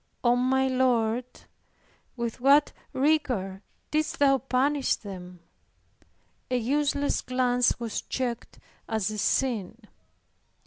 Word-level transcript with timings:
O 0.23 0.35
my 0.35 0.67
Lord, 0.67 1.27
with 2.15 2.41
what 2.41 2.73
rigor 2.91 3.61
didst 3.91 4.17
Thou 4.17 4.39
punish 4.39 4.95
them! 4.95 5.41
A 6.49 6.57
useless 6.57 7.21
glance 7.21 7.79
was 7.79 8.01
checked 8.01 8.57
as 8.89 9.11
a 9.11 9.19
sin. 9.19 9.77